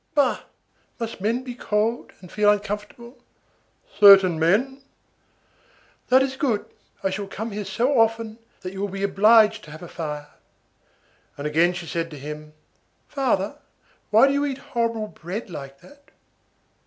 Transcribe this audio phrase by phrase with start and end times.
[0.15, 0.45] "Bah!
[0.99, 3.19] must men be cold and feel uncomfortable?"
[3.99, 4.81] "Certain men."
[6.09, 6.65] "That is good,
[7.03, 10.31] I shall come here so often that you will be obliged to have a fire."
[11.37, 12.53] And again she said to him:—
[13.07, 13.59] "Father,
[14.09, 16.09] why do you eat horrible bread like that?"